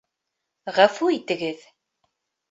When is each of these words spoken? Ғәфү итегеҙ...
Ғәфү 0.77 1.09
итегеҙ... 1.17 1.61